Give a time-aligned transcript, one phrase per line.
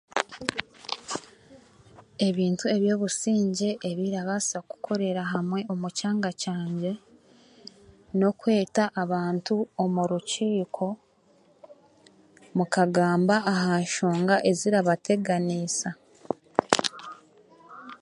[2.27, 6.93] Ebintu eby'obusingye ebirabaasa kukorera hamwe omu kyanga kyangye
[8.17, 10.87] n'okweta abantu omu rukiiko
[12.57, 15.89] mukagamba aha nshonga ezirabateganiisa